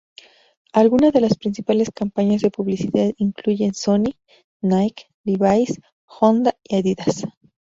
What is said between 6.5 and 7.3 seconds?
y Adidas.